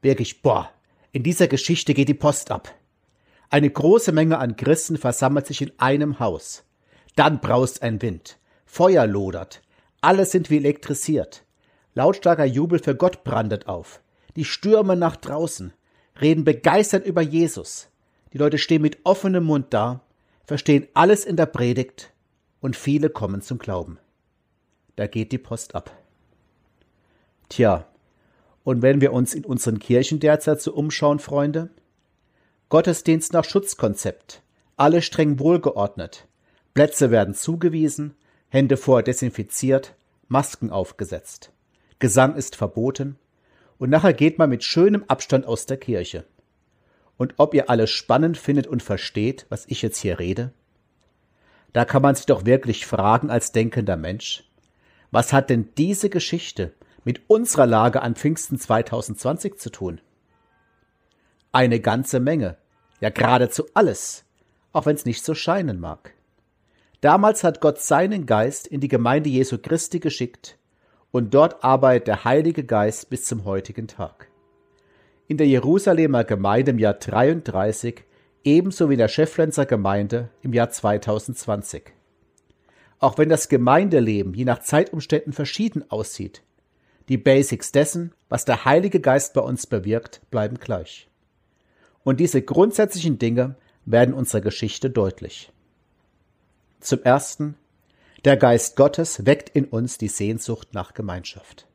wirklich, 0.00 0.40
boah, 0.42 0.70
in 1.12 1.22
dieser 1.22 1.46
Geschichte 1.46 1.92
geht 1.92 2.08
die 2.08 2.14
Post 2.14 2.50
ab. 2.50 2.74
Eine 3.50 3.70
große 3.70 4.12
Menge 4.12 4.38
an 4.38 4.56
Christen 4.56 4.96
versammelt 4.96 5.46
sich 5.46 5.60
in 5.60 5.72
einem 5.78 6.18
Haus. 6.18 6.64
Dann 7.16 7.40
braust 7.40 7.82
ein 7.82 8.00
Wind, 8.00 8.38
Feuer 8.64 9.06
lodert, 9.06 9.62
alle 10.00 10.24
sind 10.24 10.48
wie 10.48 10.56
elektrisiert. 10.56 11.44
Lautstarker 11.94 12.44
Jubel 12.46 12.78
für 12.78 12.94
Gott 12.94 13.24
brandet 13.24 13.68
auf. 13.68 14.00
Die 14.36 14.44
Stürme 14.44 14.96
nach 14.96 15.16
draußen, 15.16 15.72
reden 16.20 16.44
begeistert 16.44 17.06
über 17.06 17.22
Jesus. 17.22 17.88
Die 18.32 18.38
Leute 18.38 18.58
stehen 18.58 18.82
mit 18.82 18.98
offenem 19.04 19.44
Mund 19.44 19.66
da, 19.70 20.02
verstehen 20.44 20.86
alles 20.94 21.24
in 21.24 21.36
der 21.36 21.46
Predigt 21.46 22.12
und 22.60 22.76
viele 22.76 23.10
kommen 23.10 23.40
zum 23.40 23.58
Glauben. 23.58 23.98
Da 24.94 25.06
geht 25.06 25.32
die 25.32 25.38
Post 25.38 25.74
ab. 25.74 25.90
Tja, 27.48 27.86
und 28.64 28.82
wenn 28.82 29.00
wir 29.00 29.12
uns 29.12 29.34
in 29.34 29.44
unseren 29.44 29.78
Kirchen 29.78 30.20
derzeit 30.20 30.60
so 30.60 30.74
umschauen, 30.74 31.18
Freunde? 31.18 31.70
Gottesdienst 32.68 33.32
nach 33.32 33.44
Schutzkonzept, 33.44 34.42
alle 34.76 35.00
streng 35.02 35.38
wohlgeordnet, 35.38 36.26
Plätze 36.74 37.10
werden 37.10 37.34
zugewiesen, 37.34 38.16
Hände 38.48 38.76
vorher 38.76 39.04
desinfiziert, 39.04 39.94
Masken 40.28 40.70
aufgesetzt. 40.70 41.52
Gesang 42.00 42.34
ist 42.34 42.56
verboten, 42.56 43.18
und 43.78 43.90
nachher 43.90 44.14
geht 44.14 44.38
man 44.38 44.50
mit 44.50 44.64
schönem 44.64 45.04
Abstand 45.08 45.46
aus 45.46 45.66
der 45.66 45.76
Kirche. 45.76 46.24
Und 47.16 47.34
ob 47.36 47.54
ihr 47.54 47.70
alles 47.70 47.90
spannend 47.90 48.36
findet 48.36 48.66
und 48.66 48.82
versteht, 48.82 49.46
was 49.48 49.66
ich 49.68 49.82
jetzt 49.82 49.98
hier 49.98 50.18
rede? 50.18 50.52
Da 51.72 51.84
kann 51.84 52.02
man 52.02 52.14
sich 52.14 52.26
doch 52.26 52.44
wirklich 52.46 52.86
fragen 52.86 53.30
als 53.30 53.52
denkender 53.52 53.96
Mensch, 53.96 54.44
was 55.10 55.32
hat 55.32 55.50
denn 55.50 55.68
diese 55.76 56.10
Geschichte 56.10 56.74
mit 57.04 57.22
unserer 57.28 57.66
Lage 57.66 58.02
an 58.02 58.16
Pfingsten 58.16 58.58
2020 58.58 59.58
zu 59.58 59.70
tun? 59.70 60.00
Eine 61.52 61.80
ganze 61.80 62.20
Menge, 62.20 62.56
ja 63.00 63.10
geradezu 63.10 63.66
alles, 63.74 64.24
auch 64.72 64.86
wenn 64.86 64.96
es 64.96 65.04
nicht 65.04 65.24
so 65.24 65.34
scheinen 65.34 65.80
mag. 65.80 66.12
Damals 67.00 67.44
hat 67.44 67.60
Gott 67.60 67.80
seinen 67.80 68.26
Geist 68.26 68.66
in 68.66 68.80
die 68.80 68.88
Gemeinde 68.88 69.30
Jesu 69.30 69.58
Christi 69.58 70.00
geschickt, 70.00 70.58
und 71.10 71.34
dort 71.34 71.62
arbeitet 71.64 72.08
der 72.08 72.24
Heilige 72.24 72.64
Geist 72.64 73.10
bis 73.10 73.24
zum 73.24 73.44
heutigen 73.44 73.88
Tag. 73.88 74.28
In 75.28 75.36
der 75.36 75.46
Jerusalemer 75.46 76.24
Gemeinde 76.24 76.72
im 76.72 76.78
Jahr 76.78 76.94
33 76.94 78.04
ebenso 78.44 78.88
wie 78.88 78.94
in 78.94 78.98
der 78.98 79.08
Schefflenzer 79.08 79.66
Gemeinde 79.66 80.30
im 80.42 80.52
Jahr 80.52 80.70
2020. 80.70 81.92
Auch 82.98 83.18
wenn 83.18 83.28
das 83.28 83.48
Gemeindeleben 83.48 84.34
je 84.34 84.44
nach 84.44 84.60
Zeitumständen 84.60 85.32
verschieden 85.32 85.90
aussieht, 85.90 86.42
die 87.08 87.18
Basics 87.18 87.72
dessen, 87.72 88.12
was 88.28 88.44
der 88.44 88.64
Heilige 88.64 89.00
Geist 89.00 89.34
bei 89.34 89.40
uns 89.40 89.66
bewirkt, 89.66 90.22
bleiben 90.30 90.58
gleich. 90.58 91.08
Und 92.04 92.20
diese 92.20 92.42
grundsätzlichen 92.42 93.18
Dinge 93.18 93.56
werden 93.84 94.14
unserer 94.14 94.40
Geschichte 94.40 94.90
deutlich. 94.90 95.52
Zum 96.80 97.02
Ersten, 97.02 97.56
der 98.24 98.36
Geist 98.36 98.76
Gottes 98.76 99.26
weckt 99.26 99.50
in 99.50 99.66
uns 99.66 99.98
die 99.98 100.08
Sehnsucht 100.08 100.68
nach 100.72 100.94
Gemeinschaft. 100.94 101.66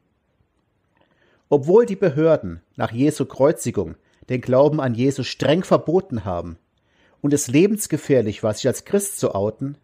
Obwohl 1.50 1.86
die 1.86 1.96
Behörden 1.96 2.62
nach 2.76 2.92
Jesu 2.92 3.26
Kreuzigung 3.26 3.96
den 4.30 4.42
Glauben 4.42 4.80
an 4.80 4.94
Jesus 4.94 5.28
streng 5.28 5.64
verboten 5.64 6.26
haben 6.26 6.58
und 7.22 7.34
es 7.34 7.48
lebensgefährlich 7.48 8.44
war, 8.44 8.54
sich 8.54 8.68
als 8.68 8.86
Christ 8.86 9.20
zu 9.20 9.36
outen, 9.36 9.78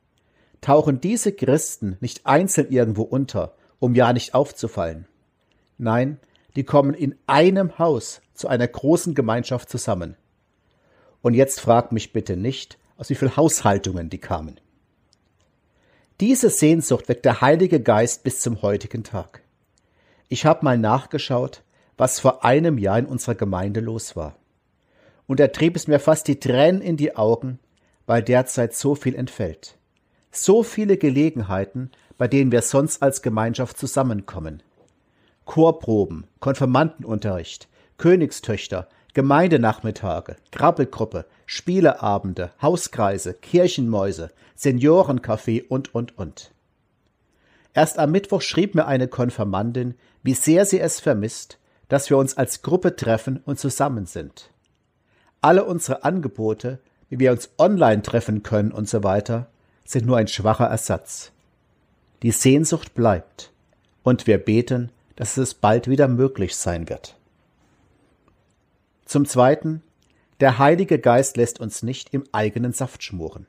tauchen 0.62 1.02
diese 1.02 1.32
Christen 1.32 1.98
nicht 2.00 2.26
einzeln 2.26 2.72
irgendwo 2.72 3.04
unter, 3.04 3.56
um 3.80 3.96
ja 3.96 4.14
nicht 4.14 4.34
aufzufallen. 4.34 5.08
Nein, 5.78 6.20
die 6.56 6.64
kommen 6.64 6.94
in 6.94 7.16
einem 7.28 7.78
Haus 7.78 8.22
zu 8.34 8.48
einer 8.48 8.68
großen 8.68 9.14
Gemeinschaft 9.14 9.70
zusammen. 9.70 10.16
Und 11.22 11.34
jetzt 11.34 11.60
fragt 11.60 11.92
mich 11.92 12.14
bitte 12.14 12.38
nicht, 12.38 12.78
aus 12.98 13.10
wie 13.10 13.16
viel 13.16 13.36
Haushaltungen 13.36 14.10
die 14.10 14.18
kamen. 14.18 14.60
Diese 16.20 16.50
Sehnsucht 16.50 17.10
weckt 17.10 17.26
der 17.26 17.42
Heilige 17.42 17.80
Geist 17.80 18.24
bis 18.24 18.40
zum 18.40 18.64
heutigen 18.64 19.04
Tag. 19.04 19.44
Ich 20.30 20.48
habe 20.48 20.66
mal 20.66 20.76
nachgeschaut, 20.76 21.62
was 21.96 22.20
vor 22.20 22.44
einem 22.44 22.80
Jahr 22.80 22.98
in 22.98 23.06
unserer 23.06 23.36
Gemeinde 23.36 23.82
los 23.82 24.16
war. 24.16 24.36
Und 25.28 25.40
da 25.40 25.48
trieb 25.48 25.76
es 25.76 25.86
mir 25.86 26.00
fast 26.00 26.28
die 26.28 26.40
Tränen 26.40 26.82
in 26.82 26.98
die 26.98 27.16
Augen, 27.16 27.60
weil 28.08 28.24
derzeit 28.24 28.74
so 28.74 28.96
viel 28.96 29.14
entfällt. 29.14 29.78
So 30.32 30.64
viele 30.64 30.98
Gelegenheiten, 30.98 31.92
bei 32.18 32.28
denen 32.28 32.52
wir 32.52 32.64
sonst 32.64 33.04
als 33.04 33.22
Gemeinschaft 33.22 33.78
zusammenkommen. 33.78 34.64
Chorproben, 35.46 36.26
Konfirmandenunterricht, 36.40 37.68
Königstöchter, 38.00 38.90
Gemeindenachmittage, 39.18 40.36
Krabbelgruppe, 40.52 41.26
Spieleabende, 41.48 42.52
Hauskreise, 42.62 43.34
Kirchenmäuse, 43.34 44.30
Seniorencafé 44.56 45.68
und, 45.68 45.96
und, 45.96 46.16
und. 46.20 46.52
Erst 47.74 47.98
am 47.98 48.12
Mittwoch 48.12 48.44
schrieb 48.44 48.76
mir 48.76 48.86
eine 48.86 49.08
Konfirmandin, 49.08 49.96
wie 50.22 50.36
sehr 50.36 50.68
sie 50.68 50.80
es 50.80 51.00
vermisst, 51.00 51.58
dass 51.90 52.12
wir 52.12 52.18
uns 52.20 52.38
als 52.38 52.62
Gruppe 52.62 52.96
treffen 52.96 53.42
und 53.44 53.58
zusammen 53.58 54.06
sind. 54.06 54.52
Alle 55.42 55.66
unsere 55.66 56.04
Angebote, 56.04 56.78
wie 57.10 57.18
wir 57.18 57.32
uns 57.32 57.50
online 57.58 58.04
treffen 58.04 58.44
können 58.44 58.72
und 58.72 58.88
so 58.88 59.04
weiter, 59.04 59.48
sind 59.84 60.06
nur 60.06 60.18
ein 60.18 60.28
schwacher 60.28 60.68
Ersatz. 60.68 61.32
Die 62.22 62.30
Sehnsucht 62.30 62.94
bleibt, 62.94 63.52
und 64.04 64.28
wir 64.28 64.38
beten, 64.38 64.92
dass 65.16 65.38
es 65.38 65.56
bald 65.56 65.88
wieder 65.88 66.08
möglich 66.08 66.56
sein 66.56 66.88
wird. 66.88 67.18
Zum 69.08 69.26
Zweiten, 69.26 69.84
der 70.42 70.58
Heilige 70.58 71.00
Geist 71.00 71.38
lässt 71.38 71.62
uns 71.62 71.82
nicht 71.82 72.14
im 72.14 72.26
eigenen 72.34 72.74
Saft 72.74 73.02
schmoren. 73.02 73.48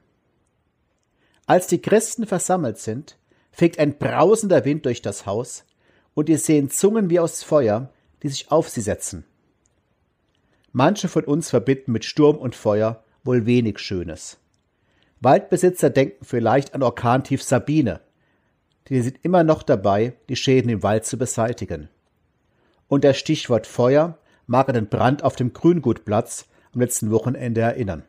Als 1.46 1.66
die 1.66 1.82
Christen 1.82 2.26
versammelt 2.26 2.78
sind, 2.78 3.18
fegt 3.50 3.80
ein 3.80 3.98
brausender 3.98 4.64
Wind 4.64 4.86
durch 4.86 5.02
das 5.02 5.26
Haus, 5.26 5.64
und 6.14 6.28
ihr 6.28 6.38
sehen 6.38 6.70
Zungen 6.70 7.10
wie 7.10 7.18
aus 7.18 7.42
Feuer, 7.42 7.90
die 8.22 8.28
sich 8.28 8.52
auf 8.52 8.68
sie 8.68 8.80
setzen. 8.80 9.24
Manche 10.70 11.08
von 11.08 11.24
uns 11.24 11.50
verbinden 11.50 11.90
mit 11.90 12.04
Sturm 12.04 12.36
und 12.36 12.54
Feuer 12.54 13.02
wohl 13.24 13.44
wenig 13.44 13.80
Schönes. 13.80 14.38
Waldbesitzer 15.20 15.90
denken 15.90 16.24
vielleicht 16.24 16.72
an 16.72 16.84
Orkantief 16.84 17.42
Sabine. 17.42 18.00
Die 18.88 19.02
sind 19.02 19.18
immer 19.24 19.42
noch 19.42 19.64
dabei, 19.64 20.14
die 20.28 20.36
Schäden 20.36 20.70
im 20.70 20.84
Wald 20.84 21.04
zu 21.04 21.18
beseitigen. 21.18 21.88
Und 22.86 23.02
das 23.02 23.18
Stichwort 23.18 23.66
Feuer 23.66 24.18
mag 24.48 24.68
an 24.68 24.74
den 24.74 24.88
Brand 24.88 25.22
auf 25.22 25.36
dem 25.36 25.52
Grüngutplatz 25.52 26.46
am 26.72 26.80
letzten 26.80 27.12
Wochenende 27.12 27.60
erinnern. 27.60 28.02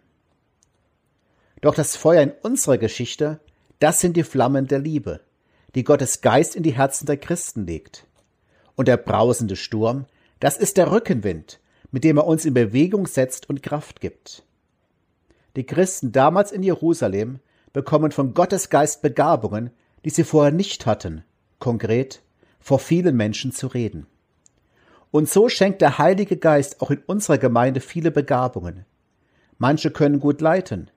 Doch 1.62 1.76
das 1.76 1.96
Feuer 1.96 2.24
in 2.24 2.32
unserer 2.42 2.78
Geschichte, 2.78 3.40
das 3.80 4.00
sind 4.00 4.16
die 4.18 4.24
Flammen 4.24 4.66
der 4.66 4.80
Liebe, 4.80 5.20
die 5.76 5.84
Gottes 5.84 6.22
Geist 6.22 6.56
in 6.56 6.64
die 6.64 6.76
Herzen 6.76 7.06
der 7.06 7.18
Christen 7.18 7.68
legt. 7.68 8.08
Und 8.76 8.88
der 8.88 8.98
brausende 8.98 9.58
Sturm, 9.58 10.06
das 10.40 10.58
ist 10.58 10.78
der 10.78 10.92
Rückenwind, 10.92 11.60
mit 11.92 12.06
dem 12.06 12.18
er 12.18 12.26
uns 12.26 12.46
in 12.46 12.54
Bewegung 12.54 13.06
setzt 13.06 13.50
und 13.50 13.62
Kraft 13.62 14.00
gibt. 14.00 14.44
Die 15.58 15.66
Christen 15.66 16.14
damals 16.14 16.54
in 16.54 16.64
Jerusalem 16.64 17.40
bekommen 17.74 18.12
von 18.12 18.34
Gottes 18.34 18.70
Geist 18.70 19.02
Begabungen, 19.02 19.72
die 20.06 20.10
sie 20.10 20.24
vorher 20.24 20.54
nicht 20.54 20.86
hatten, 20.86 21.26
konkret 21.60 22.22
vor 22.62 22.80
vielen 22.80 23.18
Menschen 23.18 23.52
zu 23.52 23.68
reden. 23.68 24.08
Und 25.12 25.28
so 25.28 25.50
schenkt 25.50 25.82
der 25.82 25.98
Heilige 25.98 26.38
Geist 26.38 26.82
auch 26.82 26.92
in 26.92 27.02
unserer 27.08 27.38
Gemeinde 27.38 27.80
viele 27.80 28.12
Begabungen. 28.12 28.86
Manche 29.58 29.92
können 29.92 30.20
gut 30.20 30.40
leiten, 30.42 30.92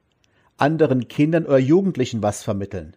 anderen 0.57 1.09
Kindern 1.09 1.47
oder 1.47 1.59
Jugendlichen 1.59 2.23
was 2.23 2.43
vermitteln. 2.43 2.95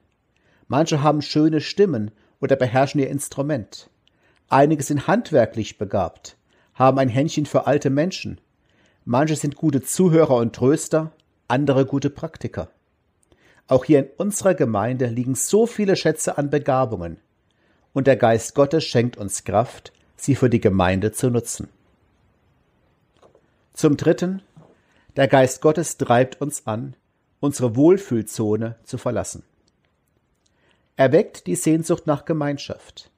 Manche 0.68 1.02
haben 1.02 1.22
schöne 1.22 1.62
Stimmen 1.62 2.12
oder 2.42 2.56
beherrschen 2.56 3.00
ihr 3.00 3.10
Instrument. 3.10 3.90
Einige 4.50 4.84
sind 4.84 5.08
handwerklich 5.08 5.78
begabt, 5.78 6.38
haben 6.74 7.00
ein 7.00 7.10
Händchen 7.10 7.46
für 7.46 7.66
alte 7.66 7.90
Menschen. 7.90 8.42
Manche 9.06 9.36
sind 9.36 9.56
gute 9.56 9.82
Zuhörer 9.82 10.36
und 10.36 10.54
Tröster, 10.54 11.12
andere 11.48 11.86
gute 11.86 12.10
Praktiker. 12.10 12.70
Auch 13.68 13.86
hier 13.86 14.00
in 14.00 14.10
unserer 14.18 14.54
Gemeinde 14.54 15.08
liegen 15.08 15.36
so 15.36 15.66
viele 15.66 15.96
Schätze 15.96 16.38
an 16.38 16.50
Begabungen, 16.50 17.18
und 17.94 18.06
der 18.06 18.18
Geist 18.18 18.54
Gottes 18.54 18.84
schenkt 18.84 19.18
uns 19.18 19.44
Kraft, 19.44 19.94
sie 20.16 20.36
für 20.36 20.50
die 20.50 20.62
Gemeinde 20.62 21.12
zu 21.12 21.30
nutzen. 21.30 21.70
Zum 23.74 23.98
Dritten, 23.98 24.42
der 25.16 25.28
Geist 25.28 25.62
Gottes 25.62 25.98
treibt 25.98 26.42
uns 26.42 26.66
an, 26.66 26.96
unsere 27.40 27.76
Wohlfühlzone 27.76 28.76
zu 28.84 28.98
verlassen. 28.98 29.44
Er 30.98 31.12
weckt 31.12 31.48
die 31.48 31.56
Sehnsucht 31.56 32.08
nach 32.08 32.26
Gemeinschaft. 32.26 33.12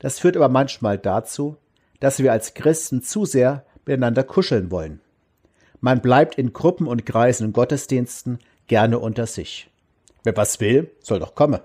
Das 0.00 0.18
führt 0.18 0.36
aber 0.36 0.48
manchmal 0.48 0.98
dazu, 0.98 1.56
dass 2.00 2.18
wir 2.18 2.32
als 2.32 2.54
Christen 2.54 3.02
zu 3.02 3.24
sehr 3.24 3.64
miteinander 3.84 4.24
kuscheln 4.24 4.70
wollen. 4.70 5.00
Man 5.80 6.02
bleibt 6.02 6.36
in 6.36 6.52
Gruppen 6.52 6.86
und 6.86 7.06
Kreisen 7.06 7.46
und 7.46 7.52
Gottesdiensten 7.52 8.38
gerne 8.66 8.98
unter 8.98 9.26
sich. 9.26 9.70
Wer 10.24 10.36
was 10.36 10.60
will, 10.60 10.90
soll 11.00 11.20
doch 11.20 11.34
kommen. 11.34 11.60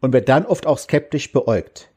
Und 0.00 0.12
wird 0.12 0.28
dann 0.28 0.46
oft 0.46 0.66
auch 0.66 0.78
skeptisch 0.78 1.32
beäugt. 1.32 1.91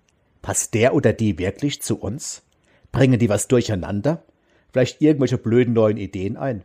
Passt 0.45 0.75
der 0.75 0.93
oder 0.93 1.11
die 1.11 1.39
wirklich 1.39 1.81
zu 1.81 1.99
uns? 1.99 2.43
Bringen 2.91 3.17
die 3.17 3.29
was 3.29 3.47
durcheinander? 3.47 4.23
Vielleicht 4.71 5.01
irgendwelche 5.01 5.39
blöden 5.39 5.73
neuen 5.73 5.97
Ideen 5.97 6.37
ein? 6.37 6.63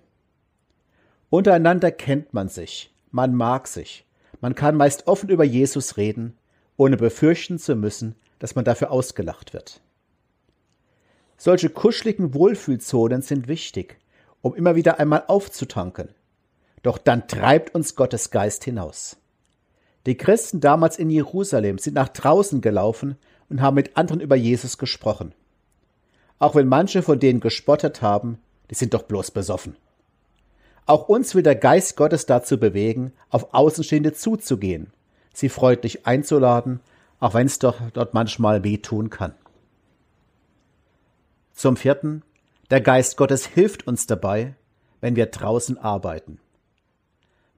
Untereinander 1.30 1.90
kennt 1.90 2.34
man 2.34 2.50
sich, 2.50 2.92
man 3.10 3.34
mag 3.34 3.66
sich, 3.66 4.04
man 4.42 4.54
kann 4.54 4.76
meist 4.76 5.06
offen 5.06 5.30
über 5.30 5.44
Jesus 5.44 5.96
reden, 5.96 6.36
ohne 6.76 6.98
befürchten 6.98 7.58
zu 7.58 7.74
müssen, 7.74 8.16
dass 8.38 8.54
man 8.54 8.66
dafür 8.66 8.90
ausgelacht 8.90 9.54
wird. 9.54 9.80
Solche 11.38 11.70
kuscheligen 11.70 12.34
Wohlfühlzonen 12.34 13.22
sind 13.22 13.48
wichtig, 13.48 13.96
um 14.42 14.54
immer 14.54 14.76
wieder 14.76 15.00
einmal 15.00 15.24
aufzutanken. 15.26 16.10
Doch 16.82 16.98
dann 16.98 17.28
treibt 17.28 17.74
uns 17.74 17.96
Gottes 17.96 18.30
Geist 18.30 18.62
hinaus. 18.62 19.16
Die 20.04 20.18
Christen 20.18 20.60
damals 20.60 20.98
in 20.98 21.08
Jerusalem 21.08 21.78
sind 21.78 21.94
nach 21.94 22.08
draußen 22.08 22.60
gelaufen 22.60 23.16
und 23.50 23.60
haben 23.60 23.74
mit 23.74 23.96
anderen 23.96 24.20
über 24.20 24.36
Jesus 24.36 24.78
gesprochen. 24.78 25.34
Auch 26.38 26.54
wenn 26.54 26.68
manche 26.68 27.02
von 27.02 27.20
denen 27.20 27.40
gespottet 27.40 28.00
haben, 28.00 28.38
die 28.70 28.74
sind 28.74 28.94
doch 28.94 29.02
bloß 29.02 29.32
besoffen. 29.32 29.76
Auch 30.86 31.08
uns 31.08 31.34
will 31.34 31.42
der 31.42 31.56
Geist 31.56 31.96
Gottes 31.96 32.26
dazu 32.26 32.58
bewegen, 32.58 33.12
auf 33.28 33.52
Außenstehende 33.52 34.12
zuzugehen, 34.12 34.92
sie 35.34 35.48
freundlich 35.48 36.06
einzuladen, 36.06 36.80
auch 37.18 37.34
wenn 37.34 37.46
es 37.46 37.58
doch 37.58 37.78
dort 37.92 38.14
manchmal 38.14 38.64
wehtun 38.64 39.10
kann. 39.10 39.34
Zum 41.52 41.76
vierten, 41.76 42.22
der 42.70 42.80
Geist 42.80 43.16
Gottes 43.16 43.46
hilft 43.46 43.86
uns 43.86 44.06
dabei, 44.06 44.54
wenn 45.00 45.16
wir 45.16 45.26
draußen 45.26 45.76
arbeiten. 45.76 46.38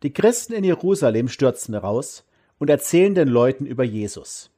Die 0.02 0.12
Christen 0.12 0.54
in 0.54 0.64
Jerusalem 0.64 1.28
stürzen 1.28 1.74
raus 1.74 2.24
und 2.58 2.70
erzählen 2.70 3.14
den 3.14 3.28
Leuten 3.28 3.66
über 3.66 3.84
Jesus. 3.84 4.51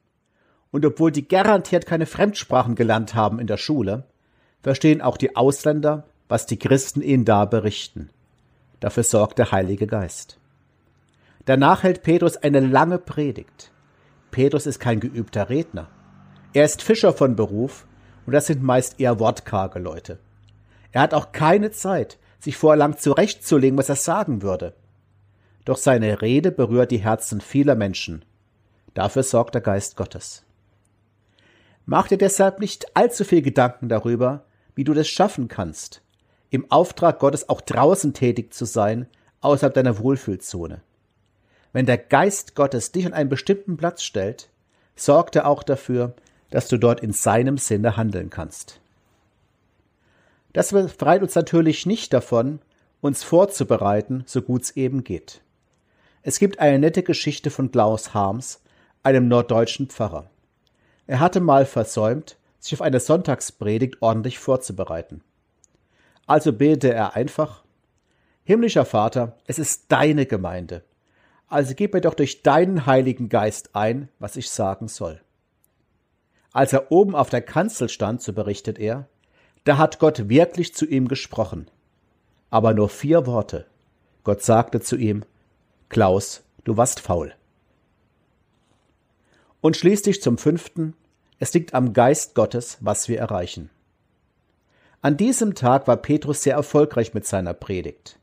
Und 0.75 0.85
obwohl 0.85 1.09
die 1.09 1.25
garantiert 1.25 1.85
keine 1.85 2.05
Fremdsprachen 2.05 2.75
gelernt 2.75 3.15
haben 3.15 3.39
in 3.39 3.47
der 3.47 3.55
Schule, 3.55 4.03
verstehen 4.61 5.01
auch 5.01 5.15
die 5.15 5.37
Ausländer, 5.37 6.03
was 6.27 6.47
die 6.47 6.59
Christen 6.59 7.01
ihnen 7.01 7.23
da 7.23 7.45
berichten. 7.45 8.09
Dafür 8.81 9.03
sorgt 9.03 9.39
der 9.39 9.53
Heilige 9.53 9.87
Geist. 9.87 10.37
Danach 11.45 11.83
hält 11.83 12.03
Petrus 12.03 12.35
eine 12.35 12.59
lange 12.59 12.97
Predigt. 12.97 13.71
Petrus 14.31 14.65
ist 14.65 14.81
kein 14.81 14.99
geübter 14.99 15.49
Redner. 15.49 15.87
Er 16.51 16.65
ist 16.65 16.81
Fischer 16.81 17.13
von 17.13 17.37
Beruf 17.37 17.87
und 18.25 18.33
das 18.33 18.47
sind 18.47 18.61
meist 18.61 18.99
eher 18.99 19.17
wortkarge 19.17 19.79
Leute. 19.79 20.19
Er 20.91 21.03
hat 21.03 21.13
auch 21.13 21.31
keine 21.31 21.71
Zeit, 21.71 22.17
sich 22.37 22.57
vorher 22.57 22.75
lang 22.77 22.97
zurechtzulegen, 22.97 23.77
was 23.77 23.87
er 23.87 23.95
sagen 23.95 24.41
würde. 24.41 24.73
Doch 25.63 25.77
seine 25.77 26.21
Rede 26.21 26.51
berührt 26.51 26.91
die 26.91 26.97
Herzen 26.97 27.39
vieler 27.39 27.75
Menschen. 27.75 28.25
Dafür 28.93 29.23
sorgt 29.23 29.55
der 29.55 29.61
Geist 29.61 29.95
Gottes. 29.95 30.44
Mach 31.85 32.07
dir 32.07 32.17
deshalb 32.17 32.59
nicht 32.59 32.95
allzu 32.95 33.23
viel 33.23 33.41
Gedanken 33.41 33.89
darüber, 33.89 34.43
wie 34.73 34.83
du 34.83 34.93
das 34.93 35.07
schaffen 35.07 35.47
kannst, 35.47 36.01
im 36.49 36.69
Auftrag 36.71 37.19
Gottes 37.19 37.47
auch 37.49 37.61
draußen 37.61 38.13
tätig 38.13 38.53
zu 38.53 38.65
sein, 38.65 39.07
außerhalb 39.41 39.73
deiner 39.73 39.99
Wohlfühlzone. 39.99 40.81
Wenn 41.73 41.85
der 41.85 41.97
Geist 41.97 42.55
Gottes 42.55 42.91
dich 42.91 43.05
an 43.05 43.13
einen 43.13 43.29
bestimmten 43.29 43.77
Platz 43.77 44.03
stellt, 44.03 44.49
sorgt 44.95 45.35
er 45.35 45.47
auch 45.47 45.61
dafür, 45.61 46.13
dass 46.49 46.67
du 46.67 46.77
dort 46.77 47.01
in 47.01 47.11
seinem 47.11 47.57
Sinne 47.57 47.97
handeln 47.97 48.29
kannst. 48.29 48.79
Das 50.53 50.71
befreit 50.71 51.21
uns 51.21 51.35
natürlich 51.35 51.85
nicht 51.85 52.13
davon, 52.13 52.59
uns 53.01 53.23
vorzubereiten, 53.23 54.23
so 54.25 54.41
gut 54.41 54.63
es 54.63 54.77
eben 54.77 55.03
geht. 55.03 55.41
Es 56.23 56.39
gibt 56.39 56.59
eine 56.59 56.79
nette 56.79 57.03
Geschichte 57.03 57.51
von 57.51 57.71
Klaus 57.71 58.13
Harms, 58.13 58.61
einem 59.03 59.27
norddeutschen 59.27 59.89
Pfarrer. 59.89 60.29
Er 61.07 61.19
hatte 61.19 61.39
mal 61.39 61.65
versäumt, 61.65 62.37
sich 62.59 62.73
auf 62.73 62.81
eine 62.81 62.99
Sonntagspredigt 62.99 64.01
ordentlich 64.01 64.39
vorzubereiten. 64.39 65.21
Also 66.25 66.51
betete 66.51 66.93
er 66.93 67.15
einfach, 67.15 67.63
Himmlischer 68.43 68.85
Vater, 68.85 69.37
es 69.47 69.59
ist 69.59 69.91
deine 69.91 70.25
Gemeinde, 70.25 70.83
also 71.47 71.73
gib 71.75 71.93
mir 71.93 72.01
doch 72.01 72.13
durch 72.13 72.41
deinen 72.41 72.85
Heiligen 72.85 73.29
Geist 73.29 73.75
ein, 73.75 74.09
was 74.19 74.35
ich 74.35 74.49
sagen 74.49 74.87
soll. 74.87 75.21
Als 76.51 76.73
er 76.73 76.91
oben 76.91 77.15
auf 77.15 77.29
der 77.29 77.41
Kanzel 77.41 77.89
stand, 77.89 78.21
so 78.21 78.33
berichtet 78.33 78.79
er, 78.79 79.07
da 79.63 79.77
hat 79.77 79.99
Gott 79.99 80.29
wirklich 80.29 80.73
zu 80.73 80.85
ihm 80.85 81.07
gesprochen. 81.07 81.69
Aber 82.49 82.73
nur 82.73 82.89
vier 82.89 83.25
Worte. 83.25 83.65
Gott 84.23 84.41
sagte 84.41 84.79
zu 84.79 84.95
ihm, 84.95 85.23
Klaus, 85.89 86.43
du 86.63 86.77
warst 86.77 86.99
faul. 86.99 87.33
Und 89.65 89.75
schließlich 89.75 90.21
zum 90.21 90.37
fünften, 90.37 90.93
es 91.39 91.51
liegt 91.55 91.73
am 91.73 91.93
Geist 91.93 92.35
Gottes, 92.35 92.77
was 92.81 93.09
wir 93.09 93.17
erreichen. 93.17 93.71
An 95.01 95.17
diesem 95.17 95.55
Tag 95.55 95.87
war 95.87 95.97
Petrus 95.97 96.43
sehr 96.43 96.53
erfolgreich 96.53 97.15
mit 97.15 97.25
seiner 97.25 97.55
Predigt. 97.55 98.19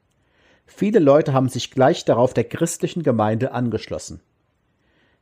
Viele 0.66 1.00
Leute 1.00 1.32
haben 1.32 1.48
sich 1.48 1.72
gleich 1.72 2.04
darauf 2.04 2.32
der 2.32 2.44
christlichen 2.44 3.02
Gemeinde 3.02 3.50
angeschlossen. 3.50 4.20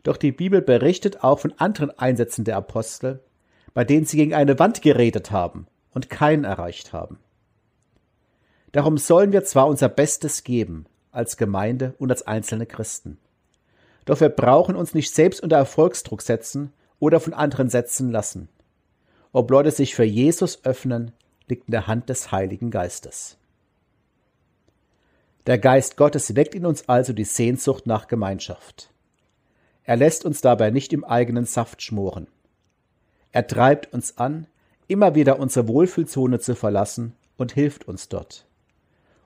Doch 0.02 0.18
die 0.18 0.30
Bibel 0.30 0.60
berichtet 0.60 1.24
auch 1.24 1.38
von 1.38 1.54
anderen 1.56 1.98
Einsätzen 1.98 2.44
der 2.44 2.58
Apostel, 2.58 3.20
bei 3.72 3.84
denen 3.84 4.04
sie 4.04 4.18
gegen 4.18 4.34
eine 4.34 4.58
Wand 4.58 4.82
geredet 4.82 5.30
haben 5.30 5.68
und 5.94 6.10
keinen 6.10 6.44
erreicht 6.44 6.92
haben. 6.92 7.18
Darum 8.72 8.98
sollen 8.98 9.32
wir 9.32 9.44
zwar 9.44 9.68
unser 9.68 9.88
Bestes 9.88 10.44
geben, 10.44 10.84
als 11.12 11.38
Gemeinde 11.38 11.94
und 11.96 12.10
als 12.10 12.26
einzelne 12.26 12.66
Christen. 12.66 13.16
Doch 14.04 14.20
wir 14.20 14.28
brauchen 14.28 14.76
uns 14.76 14.94
nicht 14.94 15.14
selbst 15.14 15.42
unter 15.42 15.56
Erfolgsdruck 15.56 16.22
setzen 16.22 16.72
oder 16.98 17.20
von 17.20 17.34
anderen 17.34 17.70
setzen 17.70 18.10
lassen. 18.10 18.48
Ob 19.32 19.50
Leute 19.50 19.70
sich 19.70 19.94
für 19.94 20.04
Jesus 20.04 20.64
öffnen, 20.64 21.12
liegt 21.48 21.68
in 21.68 21.72
der 21.72 21.86
Hand 21.86 22.08
des 22.08 22.32
Heiligen 22.32 22.70
Geistes. 22.70 23.36
Der 25.46 25.58
Geist 25.58 25.96
Gottes 25.96 26.36
weckt 26.36 26.54
in 26.54 26.66
uns 26.66 26.88
also 26.88 27.12
die 27.12 27.24
Sehnsucht 27.24 27.86
nach 27.86 28.08
Gemeinschaft. 28.08 28.90
Er 29.84 29.96
lässt 29.96 30.24
uns 30.24 30.40
dabei 30.40 30.70
nicht 30.70 30.92
im 30.92 31.04
eigenen 31.04 31.46
Saft 31.46 31.82
schmoren. 31.82 32.26
Er 33.32 33.46
treibt 33.46 33.92
uns 33.92 34.18
an, 34.18 34.46
immer 34.86 35.14
wieder 35.14 35.38
unsere 35.38 35.68
Wohlfühlzone 35.68 36.40
zu 36.40 36.54
verlassen 36.54 37.14
und 37.36 37.52
hilft 37.52 37.88
uns 37.88 38.08
dort. 38.08 38.46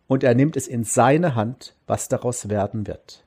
Und 0.07 0.23
er 0.23 0.35
nimmt 0.35 0.57
es 0.57 0.69
in 0.69 0.85
seine 0.85 1.35
Hand, 1.35 1.75
was 1.87 2.09
daraus 2.09 2.49
werden 2.49 2.87
wird. 2.87 3.25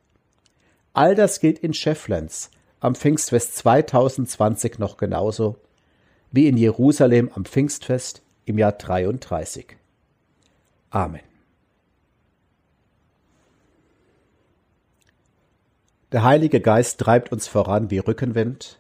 All 0.98 1.14
das 1.14 1.40
gilt 1.40 1.60
in 1.60 1.76
Schefflens 1.76 2.50
am 2.80 2.96
Pfingstfest 2.96 3.56
2020 3.58 4.80
noch 4.80 4.98
genauso 4.98 5.58
wie 6.32 6.48
in 6.48 6.58
Jerusalem 6.58 7.30
am 7.36 7.46
Pfingstfest 7.46 8.24
im 8.46 8.58
Jahr 8.58 8.72
33. 8.72 9.78
Amen. 10.90 11.22
Der 16.12 16.24
Heilige 16.24 16.62
Geist 16.62 17.00
treibt 17.00 17.32
uns 17.32 17.48
voran 17.48 17.92
wie 17.92 18.00
Rückenwind. 18.00 18.80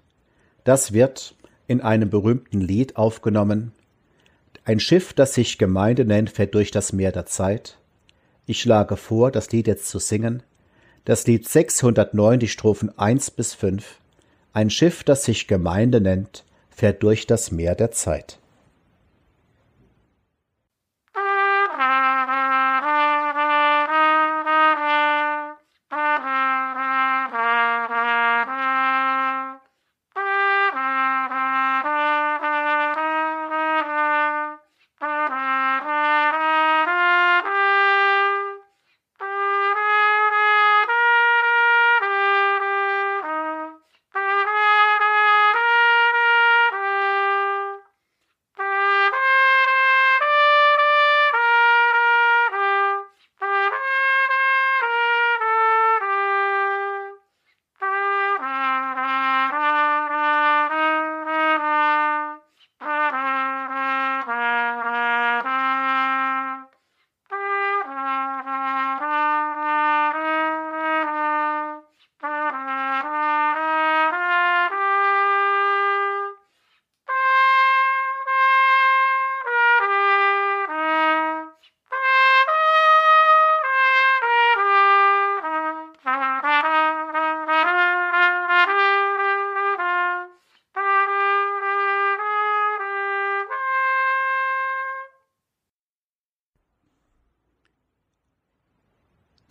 Das 0.63 0.93
wird 0.93 1.35
in 1.67 1.81
einem 1.81 2.09
berühmten 2.09 2.61
Lied 2.61 2.97
aufgenommen. 2.97 3.73
Ein 4.65 4.79
Schiff, 4.79 5.13
das 5.13 5.35
sich 5.35 5.59
Gemeinde 5.59 6.03
nennt, 6.03 6.31
fährt 6.31 6.55
durch 6.55 6.71
das 6.71 6.93
Meer 6.93 7.11
der 7.11 7.27
Zeit. 7.27 7.77
Ich 8.47 8.59
schlage 8.59 8.97
vor, 8.97 9.29
das 9.29 9.51
Lied 9.51 9.67
jetzt 9.67 9.87
zu 9.87 9.99
singen. 9.99 10.41
Das 11.07 11.25
Lied 11.25 11.47
609, 11.47 12.37
die 12.37 12.49
Strophen 12.49 12.91
1 12.99 13.31
bis 13.31 13.53
5. 13.53 14.01
Ein 14.51 14.69
Schiff, 14.69 15.05
das 15.05 15.23
sich 15.23 15.47
Gemeinde 15.47 16.01
nennt, 16.01 16.43
fährt 16.69 17.01
durch 17.01 17.25
das 17.25 17.49
Meer 17.49 17.75
der 17.75 17.91
Zeit. 17.91 18.39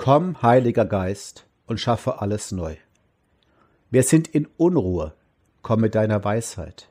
Komm, 0.06 0.40
Heiliger 0.40 0.84
Geist, 0.84 1.46
und 1.66 1.80
schaffe 1.80 2.20
alles 2.20 2.52
neu. 2.52 2.76
Wir 3.90 4.04
sind 4.04 4.28
in 4.28 4.46
Unruhe, 4.56 5.14
komm 5.62 5.80
mit 5.80 5.96
deiner 5.96 6.22
Weisheit. 6.22 6.88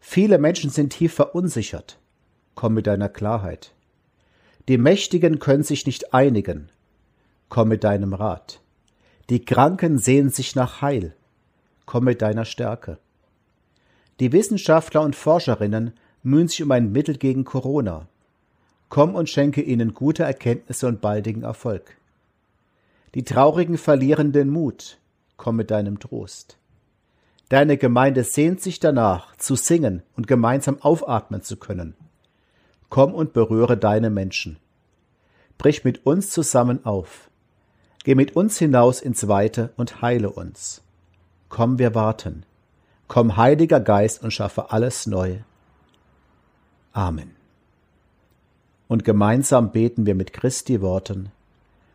Viele 0.00 0.38
Menschen 0.38 0.70
sind 0.70 0.94
tief 0.94 1.12
verunsichert, 1.12 1.98
komm 2.54 2.72
mit 2.72 2.86
deiner 2.86 3.10
Klarheit. 3.10 3.74
Die 4.66 4.78
Mächtigen 4.78 5.40
können 5.40 5.62
sich 5.62 5.84
nicht 5.84 6.14
einigen, 6.14 6.70
komm 7.50 7.68
mit 7.68 7.84
deinem 7.84 8.14
Rat. 8.14 8.62
Die 9.28 9.44
Kranken 9.44 9.98
sehen 9.98 10.30
sich 10.30 10.54
nach 10.54 10.80
Heil, 10.80 11.14
komm 11.84 12.04
mit 12.04 12.22
deiner 12.22 12.46
Stärke. 12.46 12.96
Die 14.20 14.32
Wissenschaftler 14.32 15.02
und 15.02 15.16
Forscherinnen 15.16 15.92
mühen 16.22 16.48
sich 16.48 16.62
um 16.62 16.70
ein 16.70 16.92
Mittel 16.92 17.18
gegen 17.18 17.44
Corona. 17.44 18.08
Komm 18.88 19.16
und 19.16 19.28
schenke 19.28 19.60
ihnen 19.60 19.92
gute 19.92 20.22
Erkenntnisse 20.22 20.86
und 20.86 21.02
baldigen 21.02 21.42
Erfolg. 21.42 21.98
Die 23.14 23.24
Traurigen 23.24 23.76
verlieren 23.76 24.32
den 24.32 24.48
Mut. 24.48 24.98
Komm 25.36 25.56
mit 25.56 25.70
deinem 25.70 25.98
Trost. 25.98 26.56
Deine 27.50 27.76
Gemeinde 27.76 28.24
sehnt 28.24 28.62
sich 28.62 28.80
danach, 28.80 29.36
zu 29.36 29.56
singen 29.56 30.02
und 30.16 30.26
gemeinsam 30.26 30.80
aufatmen 30.80 31.42
zu 31.42 31.56
können. 31.56 31.94
Komm 32.88 33.12
und 33.14 33.34
berühre 33.34 33.76
deine 33.76 34.08
Menschen. 34.08 34.56
Brich 35.58 35.84
mit 35.84 36.06
uns 36.06 36.30
zusammen 36.30 36.86
auf. 36.86 37.30
Geh 38.04 38.14
mit 38.14 38.34
uns 38.34 38.58
hinaus 38.58 39.02
ins 39.02 39.28
Weite 39.28 39.70
und 39.76 40.00
heile 40.00 40.30
uns. 40.30 40.82
Komm, 41.50 41.78
wir 41.78 41.94
warten. 41.94 42.44
Komm, 43.06 43.36
Heiliger 43.36 43.80
Geist, 43.80 44.22
und 44.22 44.32
schaffe 44.32 44.72
alles 44.72 45.06
neu. 45.06 45.36
Amen. 46.92 47.36
Und 48.88 49.04
gemeinsam 49.04 49.70
beten 49.72 50.06
wir 50.06 50.14
mit 50.14 50.32
Christi 50.32 50.80
Worten, 50.80 51.30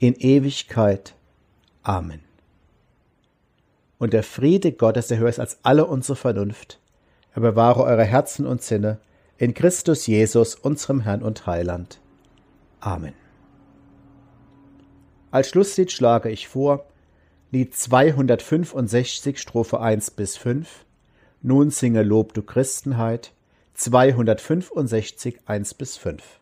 in 0.00 0.14
Ewigkeit. 0.14 1.14
Amen. 1.82 2.22
Und 3.98 4.14
der 4.14 4.22
Friede 4.22 4.72
Gottes, 4.72 5.08
der 5.08 5.18
höher 5.18 5.28
ist 5.28 5.38
als 5.38 5.58
alle 5.62 5.86
unsere 5.86 6.16
Vernunft, 6.16 6.80
er 7.32 7.42
bewahre 7.42 7.84
eure 7.84 8.04
Herzen 8.04 8.46
und 8.46 8.62
Sinne 8.62 8.98
in 9.38 9.54
Christus 9.54 10.06
Jesus, 10.06 10.54
unserem 10.54 11.02
Herrn 11.02 11.22
und 11.22 11.46
Heiland. 11.46 12.00
Amen. 12.80 13.14
Als 15.30 15.50
Schlusslied 15.50 15.92
schlage 15.92 16.30
ich 16.30 16.48
vor 16.48 16.86
Lied 17.50 17.76
265 17.76 19.38
Strophe 19.38 19.80
1 19.80 20.12
bis 20.12 20.36
5. 20.36 20.86
Nun 21.42 21.70
singe 21.70 22.02
Lob 22.02 22.32
du 22.32 22.42
Christenheit 22.42 23.32
265 23.74 25.40
1 25.46 25.74
bis 25.74 25.98
5. 25.98 26.39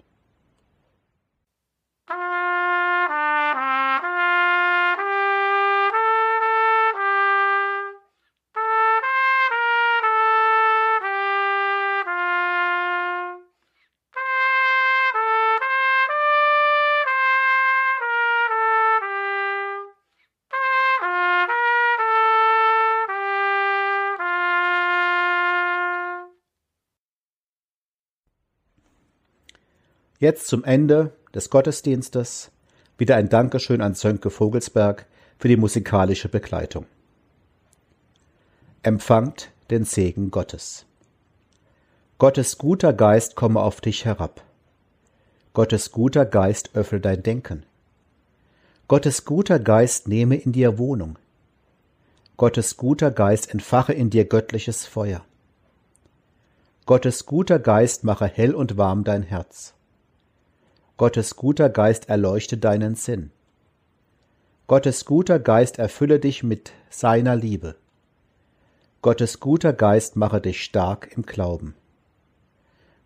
Jetzt 30.20 30.48
zum 30.48 30.64
Ende 30.64 31.12
des 31.33 31.48
Gottesdienstes 31.48 32.50
wieder 32.96 33.14
ein 33.14 33.28
Dankeschön 33.28 33.81
an 33.81 33.94
Sönke 33.94 34.31
Vogelsberg 34.31 35.07
für 35.38 35.46
die 35.46 35.57
musikalische 35.57 36.28
Begleitung. 36.28 36.87
Empfangt 38.83 39.52
den 39.70 39.85
Segen 39.85 40.33
Gottes. 40.33 40.87
Gottes 42.18 42.59
guter 42.59 42.92
Geist 42.92 43.37
komme 43.37 43.61
auf 43.61 43.81
dich 43.81 44.04
herab. 44.04 44.42
Gottes 45.52 45.92
guter 45.92 46.26
Geist 46.26 46.70
öffne 46.74 46.98
dein 47.00 47.22
Denken. 47.22 47.64
Gottes 48.88 49.24
guter 49.24 49.61
Geist 49.61 50.09
nehme 50.09 50.35
in 50.35 50.50
dir 50.50 50.78
Wohnung. 50.78 51.16
Gottes 52.37 52.76
guter 52.76 53.12
Geist 53.12 53.52
entfache 53.52 53.92
in 53.92 54.11
dir 54.11 54.24
göttliches 54.24 54.85
Feuer. 54.85 55.24
Gottes 56.87 57.24
guter 57.24 57.61
Geist 57.61 58.02
mache 58.02 58.26
hell 58.26 58.57
und 58.57 58.76
warm 58.76 59.04
dein 59.04 59.22
Herz. 59.22 59.74
Gottes 60.98 61.37
guter 61.37 61.68
Geist 61.68 62.08
erleuchte 62.08 62.58
deinen 62.58 62.96
Sinn. 62.96 63.30
Gottes 64.66 65.04
guter 65.04 65.38
Geist 65.38 65.78
erfülle 65.78 66.18
dich 66.18 66.42
mit 66.42 66.72
seiner 66.90 67.37
Liebe. 67.37 67.76
Gottes 69.00 69.38
guter 69.38 69.72
Geist 69.72 70.16
mache 70.16 70.40
dich 70.40 70.64
stark 70.64 71.12
im 71.16 71.22
Glauben. 71.22 71.76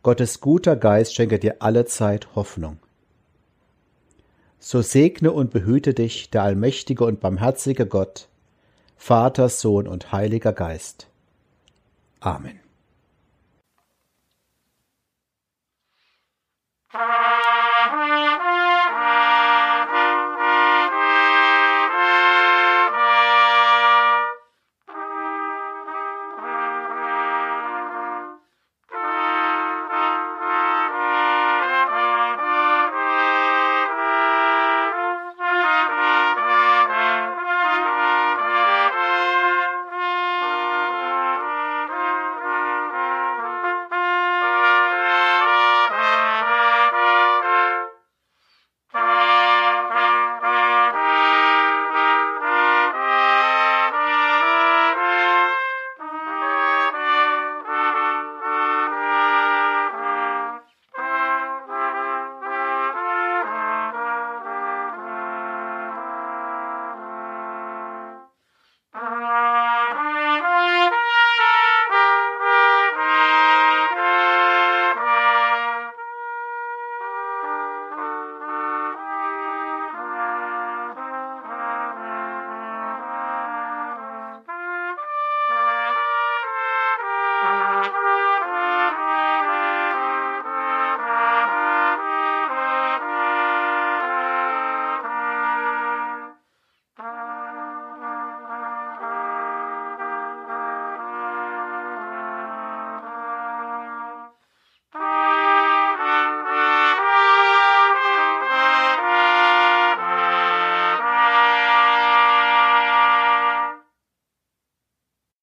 Gottes 0.02 0.40
guter 0.40 0.74
Geist 0.74 1.14
schenke 1.14 1.38
dir 1.38 1.57
alle 1.59 1.85
Zeit 1.85 2.35
Hoffnung. 2.35 2.78
So 4.59 4.81
segne 4.81 5.31
und 5.31 5.50
behüte 5.50 5.92
dich 5.92 6.31
der 6.31 6.44
allmächtige 6.44 7.05
und 7.05 7.20
barmherzige 7.20 7.85
Gott, 7.85 8.26
Vater, 8.96 9.50
Sohn 9.50 9.87
und 9.87 10.12
Heiliger 10.12 10.55
Geist. 10.55 11.09
Amen. 12.20 12.59